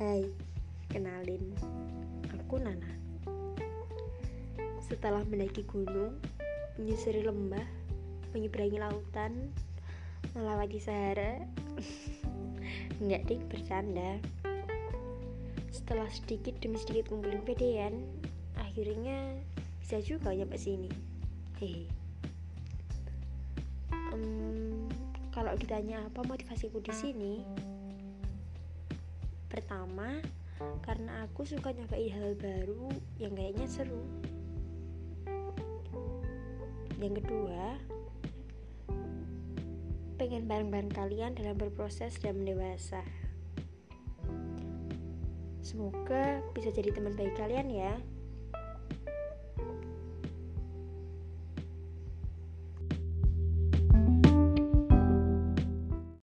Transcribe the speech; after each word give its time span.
Hai, 0.00 0.24
kenalin, 0.88 1.52
aku 2.32 2.56
Nana. 2.56 2.88
Setelah 4.80 5.20
mendaki 5.28 5.60
gunung, 5.68 6.16
menyusuri 6.80 7.20
lembah, 7.20 7.68
menyeberangi 8.32 8.80
lautan, 8.80 9.52
melewati 10.32 10.80
Sahara, 10.80 11.44
nggak 13.04 13.28
deh 13.28 13.44
bercanda. 13.52 14.16
Setelah 15.68 16.08
sedikit 16.08 16.56
demi 16.64 16.80
sedikit 16.80 17.12
ngumpulin 17.12 17.44
pedean, 17.44 18.00
akhirnya 18.56 19.36
bisa 19.84 20.00
juga 20.00 20.32
nyampe 20.32 20.56
sini. 20.56 20.88
Hehehe 21.60 22.00
kalau 25.30 25.56
ditanya 25.56 26.04
apa 26.04 26.20
motivasiku 26.20 26.84
di 26.84 26.92
sini, 26.92 27.32
pertama 29.50 30.22
karena 30.86 31.26
aku 31.26 31.42
suka 31.42 31.74
nyobain 31.74 32.14
hal 32.14 32.38
baru 32.38 32.88
yang 33.18 33.34
kayaknya 33.34 33.66
seru. 33.66 34.04
Yang 37.00 37.24
kedua 37.24 37.80
pengen 40.20 40.44
bareng-bareng 40.44 40.92
kalian 40.92 41.32
dalam 41.32 41.56
berproses 41.56 42.14
dan 42.20 42.38
mendewasa. 42.38 43.00
Semoga 45.64 46.44
bisa 46.52 46.68
jadi 46.70 46.92
teman 46.92 47.16
baik 47.16 47.34
kalian 47.40 47.72
ya 47.72 47.96